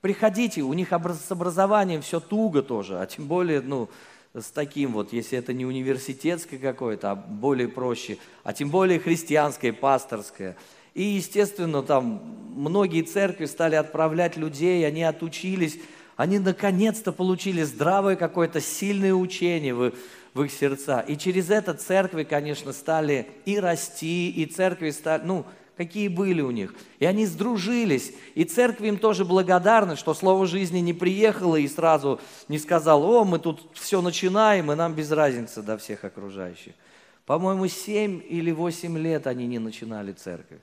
[0.00, 3.90] Приходите, у них с образованием все туго тоже, а тем более, ну,
[4.32, 9.74] с таким вот, если это не университетское какое-то, а более проще, а тем более христианское,
[9.74, 10.56] пасторское.
[10.94, 12.22] И, естественно, там
[12.56, 15.78] многие церкви стали отправлять людей, они отучились,
[16.20, 19.72] они наконец-то получили здравое какое-то сильное учение.
[19.72, 19.94] Вы,
[20.34, 21.00] в их сердца.
[21.00, 26.50] И через это церкви, конечно, стали и расти, и церкви стали, ну, какие были у
[26.50, 26.74] них.
[26.98, 28.12] И они сдружились.
[28.34, 33.24] И церкви им тоже благодарны, что Слово жизни не приехало и сразу не сказал, о,
[33.24, 36.74] мы тут все начинаем, и нам без разницы до всех окружающих.
[37.26, 40.60] По-моему, семь или восемь лет они не начинали церковь.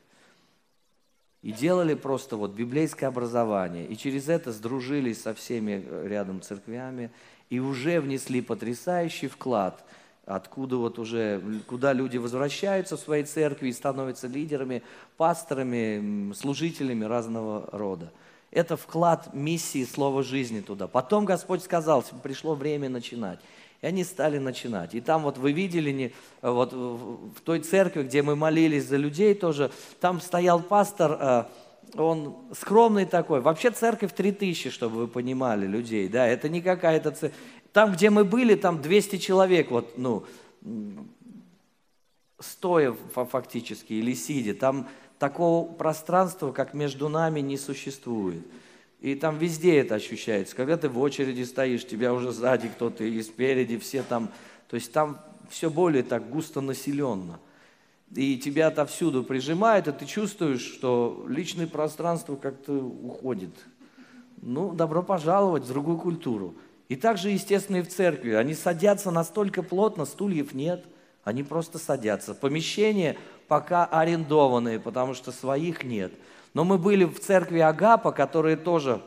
[1.44, 3.86] И делали просто вот библейское образование.
[3.86, 7.12] И через это сдружились со всеми э, рядом церквями.
[7.50, 9.86] И уже внесли потрясающий вклад,
[10.26, 14.84] откуда вот уже, куда люди возвращаются в своей церкви и становятся лидерами,
[15.16, 18.12] пасторами, служителями разного рода.
[18.52, 20.88] Это вклад миссии Слова жизни туда.
[20.88, 23.40] Потом Господь сказал, пришло время начинать.
[23.88, 24.96] И они стали начинать.
[24.96, 29.34] И там вот вы видели, не, вот в той церкви, где мы молились за людей
[29.34, 29.72] тоже,
[30.02, 31.44] там стоял пастор, э,
[31.96, 33.40] он скромный такой.
[33.40, 36.10] Вообще церковь 3000, чтобы вы понимали, людей.
[36.10, 37.40] Да, это не какая-то церковь.
[37.72, 40.26] Там, где мы были, там 200 человек, вот, ну,
[42.42, 44.54] стоя фактически или сидя.
[44.54, 48.44] Там такого пространства, как между нами, не существует.
[49.00, 50.56] И там везде это ощущается.
[50.56, 54.30] Когда ты в очереди стоишь, тебя уже сзади кто-то и спереди, все там.
[54.68, 57.40] То есть там все более так густо населенно.
[58.16, 63.52] И тебя отовсюду прижимает, и ты чувствуешь, что личное пространство как-то уходит.
[64.42, 66.56] Ну, добро пожаловать в другую культуру.
[66.90, 68.32] И также, естественно, и в церкви.
[68.32, 70.86] Они садятся настолько плотно, стульев нет.
[71.28, 72.34] Они просто садятся.
[72.34, 76.12] Помещения пока арендованные, потому что своих нет–
[76.58, 79.00] но мы были в церкви Агапа, которые тоже,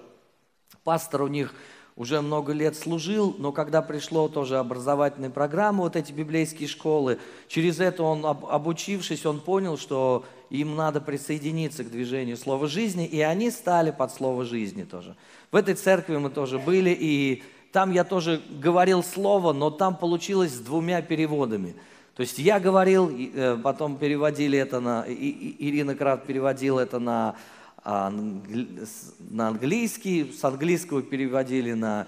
[0.84, 1.52] пастор у них
[1.96, 7.80] уже много лет служил, но когда пришло тоже образовательные программы, вот эти библейские школы, через
[7.80, 13.50] это он, обучившись, он понял, что им надо присоединиться к движению Слова жизни, и они
[13.50, 15.16] стали под Слово жизни тоже.
[15.50, 20.52] В этой церкви мы тоже были, и там я тоже говорил слово, но там получилось
[20.52, 21.74] с двумя переводами–
[22.20, 27.34] то есть я говорил, э, потом переводили это на, Ирина Крат переводила это на,
[27.82, 32.06] а, на английский, с английского переводили на,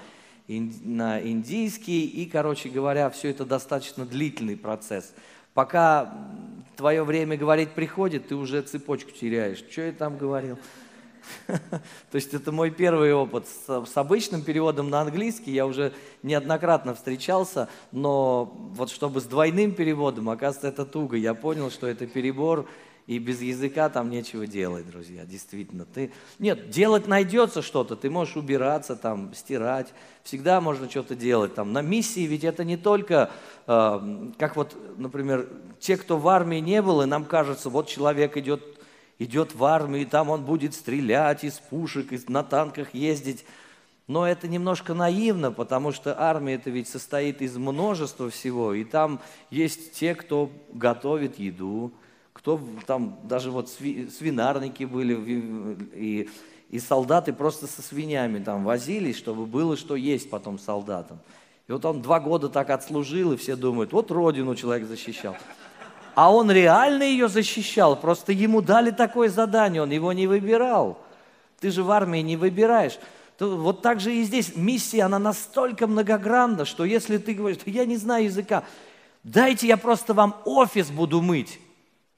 [0.49, 5.15] на индийский, и, короче говоря, все это достаточно длительный процесс.
[5.55, 6.13] Пока
[6.77, 9.65] твое время говорить приходит, ты уже цепочку теряешь.
[9.71, 10.59] Что я там говорил?
[11.47, 15.53] То есть это мой первый опыт с, с обычным переводом на английский.
[15.53, 21.17] Я уже неоднократно встречался, но вот чтобы с двойным переводом, оказывается, это туго.
[21.17, 22.67] Я понял, что это перебор,
[23.07, 25.85] и без языка там нечего делать, друзья, действительно.
[25.85, 26.13] Ты...
[26.39, 31.55] Нет, делать найдется что-то, ты можешь убираться, там, стирать, всегда можно что-то делать.
[31.55, 31.73] Там.
[31.73, 33.31] На миссии ведь это не только,
[33.67, 35.49] э, как вот, например,
[35.81, 38.63] те, кто в армии не был, и нам кажется, вот человек идет
[39.19, 43.45] идет в армию, и там он будет стрелять из пушек, и на танках ездить.
[44.09, 49.21] Но это немножко наивно, потому что армия это ведь состоит из множества всего, и там
[49.51, 51.93] есть те, кто готовит еду,
[52.33, 55.15] кто там даже вот свинарники были,
[55.95, 56.29] и,
[56.71, 61.21] и солдаты просто со свиньями там возились, чтобы было что есть потом солдатам.
[61.69, 65.37] И вот он два года так отслужил, и все думают, вот родину человек защищал.
[66.15, 70.99] А он реально ее защищал, просто ему дали такое задание, он его не выбирал.
[71.61, 72.99] Ты же в армии не выбираешь.
[73.39, 77.87] То вот так же и здесь миссия, она настолько многогранна, что если ты говоришь, я
[77.87, 78.65] не знаю языка,
[79.23, 81.59] дайте я просто вам офис буду мыть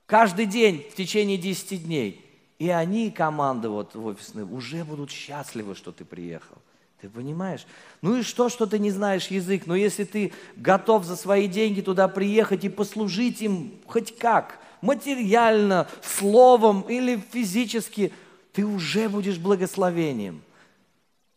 [0.07, 2.21] каждый день в течение 10 дней.
[2.59, 6.57] И они, команда вот в офисной, уже будут счастливы, что ты приехал.
[7.05, 7.67] Ты понимаешь?
[8.01, 9.64] Ну и что, что ты не знаешь язык?
[9.67, 15.87] Но если ты готов за свои деньги туда приехать и послужить им хоть как, материально,
[16.03, 18.11] словом или физически,
[18.55, 20.40] ты уже будешь благословением.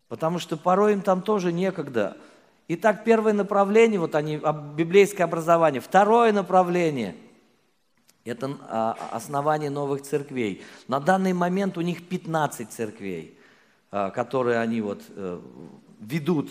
[0.08, 2.16] Потому что порой им там тоже некогда.
[2.70, 4.40] Итак, первое направление, вот они,
[4.74, 5.82] библейское образование.
[5.82, 7.14] Второе направление–
[8.24, 10.64] это а, основание новых церквей.
[10.88, 13.37] На данный момент у них 15 церквей.
[13.90, 15.40] А, которые они вот э,
[16.02, 16.50] ведут.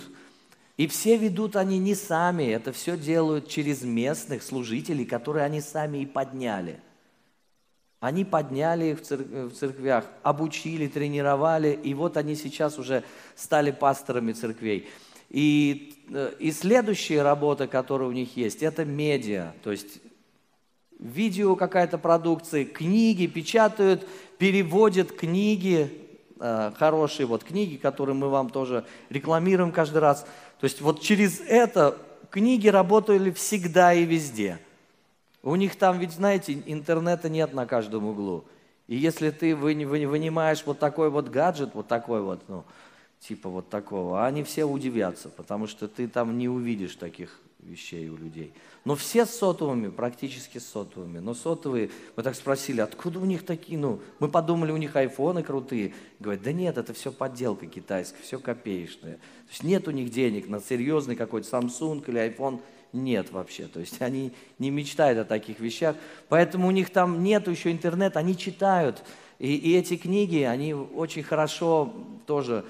[0.78, 5.98] И все ведут они не сами, это все делают через местных служителей, которые они сами
[5.98, 6.80] и подняли.
[8.00, 13.04] Они подняли их в церквях, обучили, тренировали, и вот они сейчас уже
[13.34, 14.88] стали пасторами церквей.
[15.28, 20.00] И, э, и следующая работа, которая у них есть, это медиа, то есть
[20.98, 24.08] видео какая-то продукция, книги печатают,
[24.38, 26.05] переводят книги Э,
[26.38, 30.26] хорошие вот книги, которые мы вам тоже рекламируем каждый раз.
[30.60, 31.96] То есть вот через это
[32.30, 34.58] книги работали всегда и везде.
[35.42, 38.44] У них там ведь, знаете, интернета нет на каждом углу.
[38.88, 42.64] И если ты вынимаешь вот такой вот гаджет, вот такой вот, ну,
[43.20, 48.16] типа вот такого, они все удивятся, потому что ты там не увидишь таких вещей у
[48.16, 48.52] людей.
[48.84, 51.18] Но все с сотовыми, практически с сотовыми.
[51.18, 55.42] Но сотовые, мы так спросили, откуда у них такие, ну, мы подумали, у них айфоны
[55.42, 55.94] крутые.
[56.20, 59.14] Говорят, да нет, это все подделка китайская, все копеечное.
[59.14, 62.60] То есть нет у них денег на серьезный какой-то Samsung или iPhone,
[62.92, 63.64] нет вообще.
[63.66, 65.96] То есть они не мечтают о таких вещах.
[66.28, 69.02] Поэтому у них там нет еще интернета, они читают.
[69.38, 71.92] И, и эти книги, они очень хорошо
[72.26, 72.64] тоже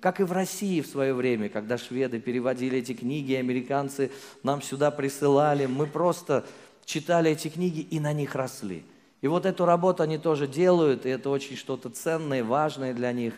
[0.00, 4.10] как и в России в свое время, когда шведы переводили эти книги, американцы
[4.42, 6.44] нам сюда присылали, мы просто
[6.84, 8.84] читали эти книги и на них росли.
[9.22, 13.34] И вот эту работу они тоже делают, и это очень что-то ценное, важное для них.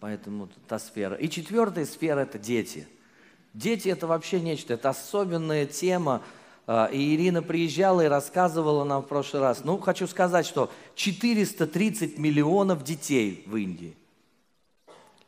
[0.00, 1.16] Поэтому та сфера.
[1.16, 2.86] И четвертая сфера– это дети.
[3.52, 6.22] Дети– это вообще нечто, это особенная тема.
[6.66, 9.64] А, и Ирина приезжала и рассказывала нам в прошлый раз.
[9.64, 13.96] Ну, хочу сказать, что 430 миллионов детей в Индии–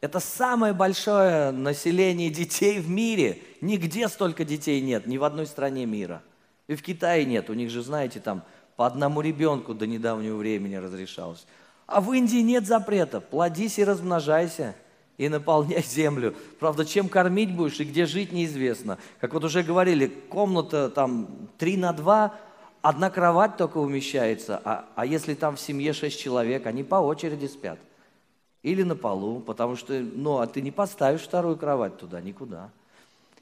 [0.01, 3.42] это самое большое население детей в мире.
[3.61, 6.22] Нигде столько детей нет, ни в одной стране мира.
[6.68, 7.51] И в Китае нет.
[7.51, 8.44] У них же, знаете, там
[8.76, 11.46] по одному ребенку до недавнего времени разрешалось.
[11.86, 13.20] А в Индии нет запрета.
[13.20, 14.76] Плодись и размножайся
[15.16, 16.36] и наполняй землю.
[16.61, 18.99] Правда, чем кормить будешь и где жить неизвестно.
[19.20, 22.34] Как вот уже говорили, комната там 3 на 2,
[22.82, 24.61] одна кровать только умещается.
[24.64, 27.80] А, а если там в семье 6 человек, они по очереди спят
[28.71, 32.71] или на полу, потому что, ну, а ты не поставишь вторую кровать туда, никуда.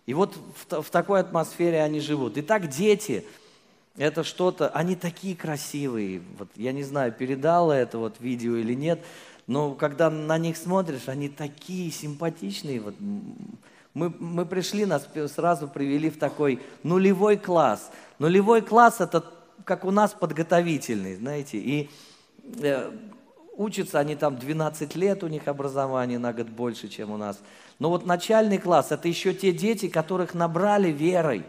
[0.07, 2.35] И вот в, в такой атмосфере они живут.
[2.37, 3.24] Итак, дети,
[3.97, 6.22] это что-то, они такие красивые.
[6.39, 9.05] Вот я не знаю, передала это вот видео или нет,
[9.47, 12.81] но когда на них смотришь, они такие симпатичные.
[12.81, 12.95] Вот
[13.95, 17.91] мы, мы пришли, нас сразу привели в такой нулевой класс.
[18.18, 19.24] Нулевой класс это
[19.64, 21.91] как у нас подготовительный, знаете, и
[22.62, 22.93] э,
[23.57, 27.40] Учатся они там 12 лет, у них образование на год больше, чем у нас.
[27.78, 31.42] Но вот начальный класс– это еще те дети, которых набрали верой.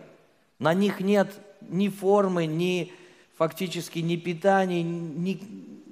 [0.57, 2.93] На них нет ни формы, ни
[3.37, 5.41] фактически ни питания, ни,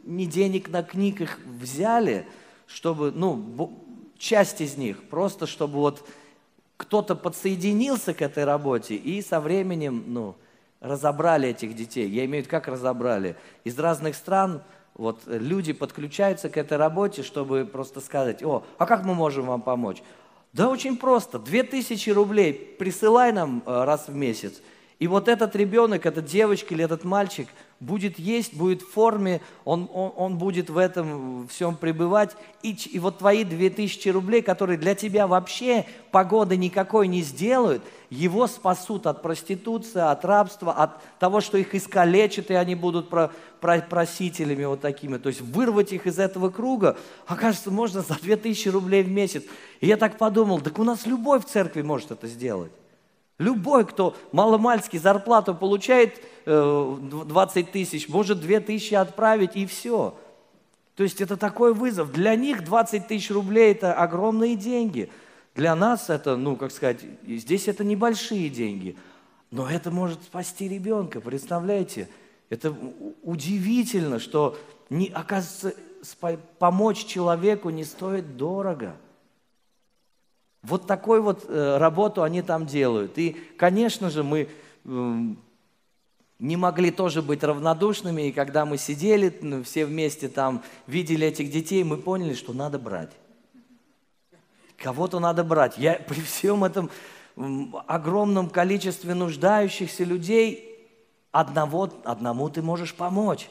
[0.05, 2.25] ни денег на книг их взяли,
[2.65, 3.77] чтобы, ну,
[4.17, 6.07] часть из них, просто чтобы вот
[6.77, 10.35] кто-то подсоединился к этой работе и со временем, ну,
[10.79, 12.07] разобрали этих детей.
[12.09, 13.35] Я имею в виду, как разобрали.
[13.65, 14.61] Из разных стран–
[14.95, 19.61] вот люди подключаются к этой работе, чтобы просто сказать, о, а как мы можем вам
[19.61, 20.01] помочь?
[20.53, 24.61] Да очень просто, 2000 рублей присылай нам э, раз в месяц–
[24.99, 27.47] и вот этот ребенок, эта девочка или этот мальчик
[27.79, 32.35] будет есть, будет в форме, он, он, он будет в этом всем пребывать.
[32.63, 38.47] И, и вот твои 2000 рублей, которые для тебя вообще погоды никакой не сделают, его
[38.47, 43.79] спасут от проституции, от рабства, от того, что их искалечат, и они будут про, про,
[43.79, 45.17] просителями вот такими.
[45.17, 46.97] То есть вырвать их из этого круга,
[47.27, 49.43] окажется, можно за 2000 рублей в месяц.
[49.81, 52.71] И я так подумал, так у нас любой в церкви может это сделать.
[53.37, 60.15] Любой, кто маломальски зарплату получает 20 э, тысяч, может 2 тысячи отправить и все.
[60.95, 62.13] То есть это такой вызов.
[62.13, 65.09] Для них 20 тысяч рублей– это огромные деньги.
[65.53, 68.95] Для нас это, ну, как сказать, здесь это небольшие деньги.
[69.51, 72.07] Но это может спасти ребенка, представляете?
[72.49, 72.73] Это
[73.23, 74.57] удивительно, что,
[74.89, 75.73] не, оказывается,
[76.57, 78.95] помочь человеку не стоит дорого–
[80.67, 83.17] вот такой вот э, работу они там делают.
[83.17, 84.49] И, конечно же, мы
[86.39, 91.51] не могли тоже быть равнодушными, и когда мы сидели ну, все вместе там, видели этих
[91.51, 93.11] детей, мы поняли, что надо брать.
[94.77, 95.77] Кого-то надо брать.
[95.77, 96.89] Я при всем этом
[97.87, 100.71] огромном количестве нуждающихся людей,
[101.31, 103.49] одного, одному ты можешь помочь.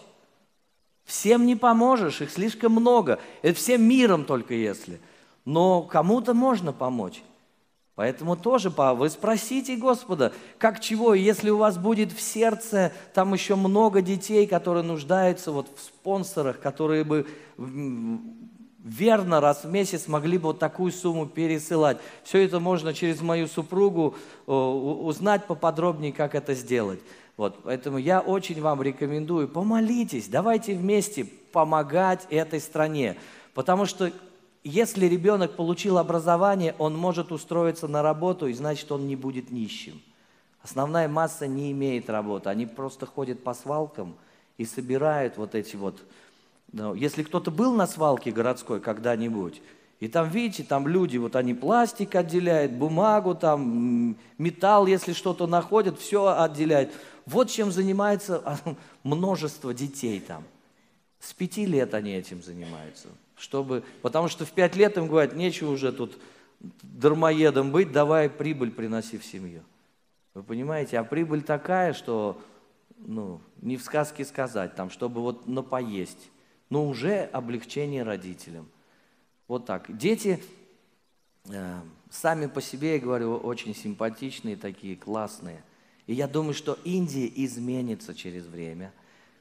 [1.04, 3.18] Всем не поможешь, их слишком много.
[3.42, 5.00] Это всем миром только если–
[5.44, 7.22] но кому-то можно помочь.
[7.96, 13.54] Поэтому тоже вы спросите Господа, как чего, если у вас будет в сердце там еще
[13.54, 17.24] много детей, которые нуждаются вот в спонсорах, которые бы
[17.56, 21.98] верно раз в месяц могли бы вот такую сумму пересылать.
[22.24, 24.16] Все это можно через мою супругу
[24.46, 26.98] узнать поподробнее, как это сделать.
[27.36, 33.16] Вот, поэтому я очень вам рекомендую, помолитесь, давайте вместе помогать этой стране.
[33.54, 34.10] Потому что
[34.64, 40.00] если ребенок получил образование, он может устроиться на работу, и значит, он не будет нищим.
[40.62, 44.16] Основная масса не имеет работы, они просто ходят по свалкам
[44.56, 46.02] и собирают вот эти вот...
[46.72, 49.60] Ну, если кто-то был на свалке городской когда-нибудь,
[50.00, 55.98] и там, видите, там люди, вот они пластик отделяют, бумагу, там металл, если что-то находят,
[55.98, 56.90] все отделяют.
[57.26, 58.58] Вот чем занимается
[59.02, 60.42] множество детей там.
[61.20, 65.70] С пяти лет они этим занимаются чтобы, потому что в пять лет им говорят, нечего
[65.70, 66.18] уже тут
[66.82, 69.62] дармоедом быть, давай прибыль приноси в семью.
[70.34, 70.98] Вы понимаете?
[70.98, 72.40] А прибыль такая, что
[72.98, 76.30] ну, не в сказке сказать, там, чтобы вот на поесть,
[76.70, 78.68] но уже облегчение родителям.
[79.46, 79.94] Вот так.
[79.96, 80.42] Дети
[81.48, 81.80] э,
[82.10, 85.62] сами по себе, я говорю, очень симпатичные такие, классные.
[86.06, 88.92] И я думаю, что Индия изменится через время,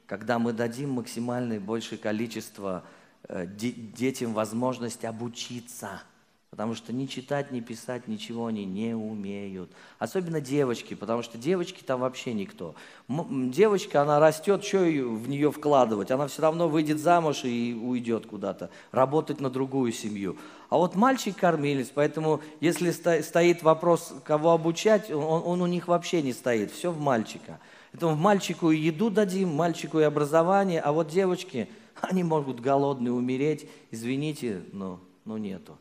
[0.06, 2.84] когда мы дадим максимальное большее количество
[3.28, 6.02] э, детям возможность обучиться–
[6.54, 9.72] потому что ни читать, ни писать, ничего они не умеют.
[9.98, 12.76] Особенно девочки, потому что девочки там вообще никто.
[13.08, 16.12] девочка, она растет, что в нее вкладывать?
[16.12, 20.36] Она все равно выйдет замуж и уйдет куда-то, работать на другую семью.
[20.70, 26.22] А вот мальчик кормилец, поэтому если стоит вопрос, кого обучать, он, он у них вообще
[26.22, 27.58] не стоит, все в мальчика.
[27.90, 31.68] Поэтому мальчику и еду дадим, мальчику и образование, а вот девочки,
[32.02, 35.78] они могут голодные умереть, извините, но, но нету.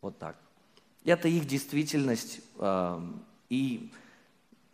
[0.00, 0.36] Вот так.
[1.04, 2.40] Это их действительность,
[3.48, 3.92] и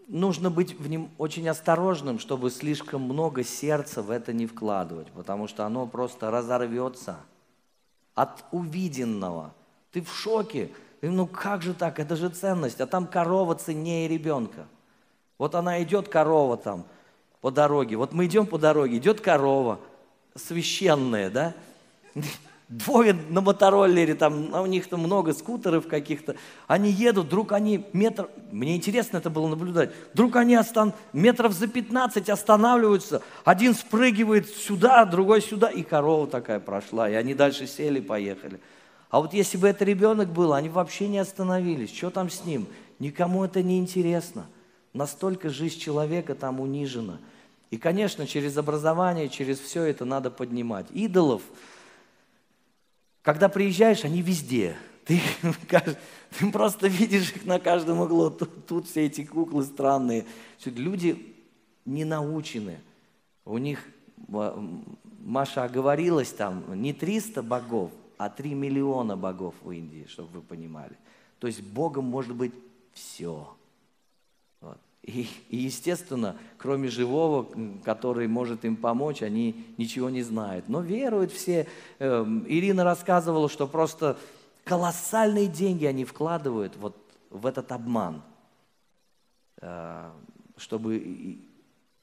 [0.09, 5.47] нужно быть в нем очень осторожным, чтобы слишком много сердца в это не вкладывать, потому
[5.47, 7.19] что оно просто разорвется
[8.15, 9.55] от увиденного.
[9.91, 10.71] Ты в шоке.
[11.01, 14.67] Ну как же так, это же ценность, а там корова ценнее ребенка.
[15.37, 16.85] Вот она идет, корова там,
[17.41, 17.97] по дороге.
[17.97, 19.81] Вот мы идем по дороге, идет корова,
[20.35, 21.55] священная, да?
[22.69, 26.37] Двое на мотороллере, там, а у них там много скутеров каких-то.
[26.67, 28.31] Они едут, вдруг они метр...
[28.51, 29.91] Мне интересно это было наблюдать.
[30.15, 30.95] Вдруг они остан...
[31.13, 33.21] метров за 15 останавливаются.
[33.45, 35.69] Один спрыгивает сюда, другой сюда.
[35.69, 37.11] И корова такая прошла.
[37.11, 38.59] И они дальше сели, поехали.
[39.11, 41.95] А вот если бы это ребенок был, они вообще не остановились.
[41.95, 42.67] Что там с ним?
[42.99, 44.47] Никому это не интересно.
[44.95, 47.19] Настолько жизнь человека там унижена.
[47.73, 50.87] И, конечно, через образование, через все это надо поднимать.
[50.93, 51.43] Идолов–
[53.23, 54.77] когда приезжаешь, они везде.
[55.05, 55.21] Ты,
[56.39, 58.31] ты просто видишь их на каждом углу.
[58.31, 60.27] Тут, тут все эти куклы странные.
[60.65, 61.35] Люди
[61.85, 62.81] не научены.
[63.45, 63.85] У них,
[65.21, 70.97] Маша оговорилась там, не 300 богов, а 3 миллиона богов в Индии, чтобы вы понимали.
[71.39, 72.53] То есть Богом может быть
[72.93, 73.55] все.
[75.03, 77.49] И, и, естественно, кроме живого,
[77.85, 80.69] который может им помочь, они ничего не знают.
[80.69, 81.67] Но веруют все.
[81.99, 84.17] Эм, Ирина рассказывала, что просто
[84.65, 86.97] колоссальные деньги они вкладывают вот
[87.31, 88.23] в этот обман,
[89.61, 90.11] э,
[90.57, 91.39] чтобы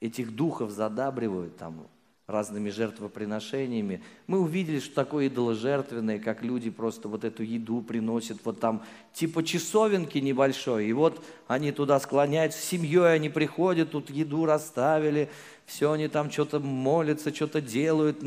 [0.02, 1.88] этих духов задабривают там
[2.30, 4.04] разными жертвоприношениями.
[4.28, 9.44] Мы увидели, что такое идоложертвенное, как люди просто вот эту еду приносят, вот там типа
[9.44, 15.30] часовенки небольшой, и вот они туда склоняются, с семьей они приходят, тут еду расставили,
[15.66, 18.24] все они там что-то молятся, что-то делают,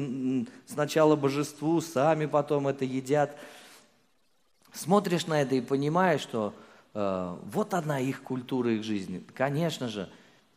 [0.66, 3.38] сначала божеству, сами потом это едят.
[4.72, 6.54] Смотришь на это и понимаешь, что
[6.94, 9.22] э, вот одна их культура, их жизни.
[9.34, 10.08] Конечно же,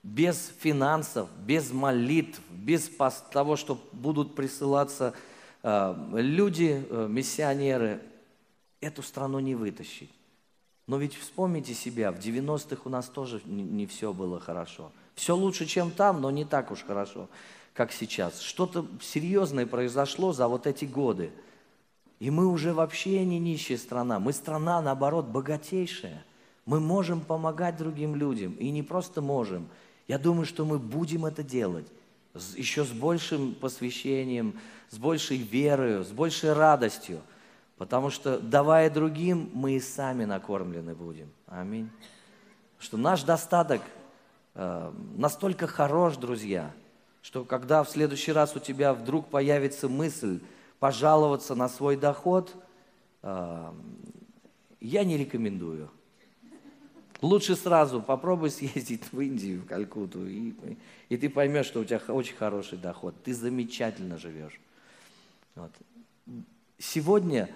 [0.06, 2.92] без финансов, без молитв, без
[3.32, 5.16] того, что будут присылаться
[5.64, 8.04] э, люди, э, миссионеры,
[8.82, 10.12] эту страну не вытащить.
[10.86, 14.92] Но ведь вспомните себя, в 90-х у нас тоже не, не все было хорошо.
[15.16, 17.28] Все лучше, чем там, но не так уж хорошо,
[17.74, 18.42] как сейчас.
[18.42, 21.32] Что-то серьезное произошло за вот эти годы.
[22.20, 24.20] И мы уже вообще не нищая страна.
[24.20, 26.24] Мы страна, наоборот, богатейшая.
[26.68, 28.54] Мы можем помогать другим людям.
[28.54, 29.68] И не просто можем–
[30.08, 31.88] я думаю, что мы будем это делать
[32.56, 37.22] еще с большим посвящением, с большей верою, с большей радостью,
[37.78, 41.32] потому что, давая другим, мы и сами накормлены будем.
[41.48, 41.90] Аминь.
[42.78, 43.82] Что наш достаток
[44.54, 46.72] э, настолько хорош, друзья,
[47.22, 50.40] что когда в следующий раз у тебя вдруг появится мысль
[50.80, 52.54] пожаловаться на свой доход,
[53.24, 53.72] э,
[54.82, 55.90] я не рекомендую.
[57.22, 60.54] Лучше сразу попробуй съездить в Индию, в Калькутту, и,
[61.10, 63.16] и ты поймешь, что у тебя очень хороший доход.
[63.24, 64.60] Ты замечательно живешь.
[65.56, 65.72] Вот.
[66.78, 67.50] Сегодня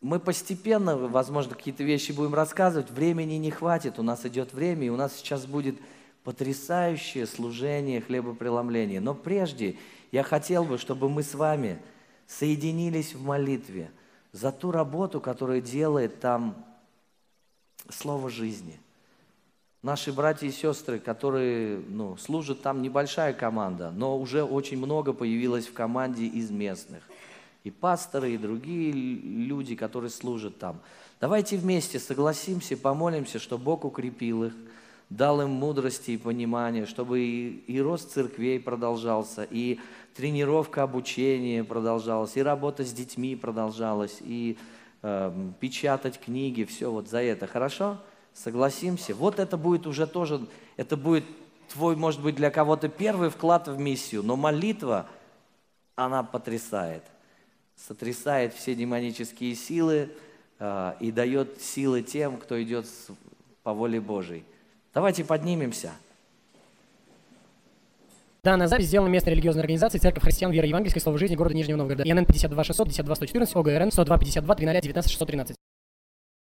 [0.00, 2.90] мы постепенно, возможно, какие-то вещи будем рассказывать.
[2.90, 5.76] Времени не хватит, у нас идет время, и у нас сейчас будет
[6.24, 9.00] потрясающее служение хлебопреломления.
[9.00, 9.76] Но прежде
[10.12, 11.78] я хотел бы, чтобы мы с вами
[12.26, 13.90] соединились в молитве
[14.32, 16.64] за ту работу, которую делает там
[17.88, 18.78] слово жизни.
[19.82, 25.68] Наши братья и сестры, которые ну, служат там, небольшая команда, но уже очень много появилось
[25.68, 27.02] в команде из местных.
[27.62, 30.80] И пасторы, и другие люди, которые служат там.
[31.20, 34.52] Давайте вместе согласимся, помолимся, чтобы Бог укрепил их,
[35.10, 39.78] дал им мудрости и понимания, чтобы и, и рост церквей продолжался, и
[40.14, 44.58] тренировка обучения продолжалась, и работа с детьми продолжалась, и
[45.02, 47.46] эм, печатать книги, все вот за это.
[47.46, 47.98] Хорошо?
[48.34, 49.14] Согласимся?
[49.14, 50.46] Вот это будет уже тоже,
[50.76, 51.24] это будет
[51.72, 55.08] твой, может быть, для кого-то первый вклад в миссию, но молитва,
[55.94, 57.02] она потрясает.
[57.76, 60.10] Сотрясает все демонические силы
[60.58, 62.86] э, и дает силы тем, кто идет
[63.62, 64.44] по воле Божьей.
[64.94, 65.92] Давайте поднимемся.
[68.48, 72.02] Данная запись сделана местной религиозной организацией Церковь Христиан Веры Евангельской Слова Жизни города Нижнего Новгорода.
[72.04, 75.56] ИНН 52 600 52 114 ОГРН 102 52 13 19 613.